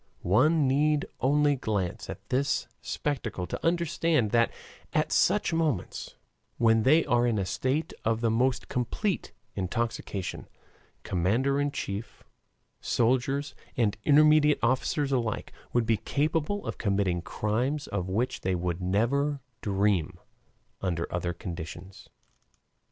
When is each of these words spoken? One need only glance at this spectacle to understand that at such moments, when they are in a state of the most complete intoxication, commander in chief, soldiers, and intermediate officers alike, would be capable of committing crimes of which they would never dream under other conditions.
One 0.23 0.67
need 0.67 1.05
only 1.19 1.55
glance 1.55 2.09
at 2.09 2.27
this 2.29 2.67
spectacle 2.81 3.45
to 3.45 3.63
understand 3.63 4.31
that 4.31 4.49
at 4.93 5.11
such 5.11 5.53
moments, 5.53 6.15
when 6.57 6.81
they 6.81 7.05
are 7.05 7.27
in 7.27 7.37
a 7.37 7.45
state 7.45 7.93
of 8.03 8.19
the 8.19 8.31
most 8.31 8.67
complete 8.67 9.31
intoxication, 9.53 10.47
commander 11.03 11.61
in 11.61 11.69
chief, 11.71 12.23
soldiers, 12.79 13.53
and 13.77 13.95
intermediate 14.03 14.57
officers 14.63 15.11
alike, 15.11 15.53
would 15.71 15.85
be 15.85 15.97
capable 15.97 16.65
of 16.65 16.79
committing 16.79 17.21
crimes 17.21 17.85
of 17.85 18.09
which 18.09 18.41
they 18.41 18.55
would 18.55 18.81
never 18.81 19.39
dream 19.61 20.17
under 20.81 21.05
other 21.13 21.31
conditions. 21.31 22.09